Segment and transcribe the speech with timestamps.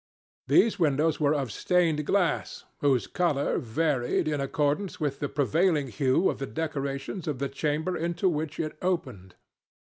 [0.47, 6.27] These windows were of stained glass whose color varied in accordance with the prevailing hue
[6.27, 9.35] of the decorations of the chamber into which it opened.